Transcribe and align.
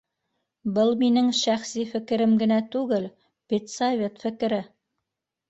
Был 0.77 0.93
минең 1.01 1.29
шәхси 1.39 1.83
фекерем 1.91 2.33
генә 2.45 2.57
түгел, 2.77 3.07
педсовет 3.53 4.27
фекере! 4.27 4.61